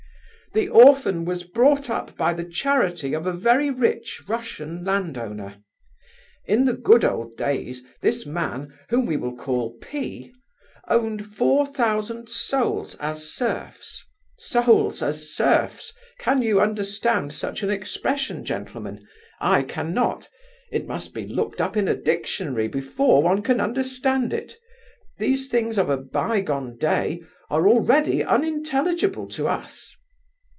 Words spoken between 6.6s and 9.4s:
the good old days, this man, whom we will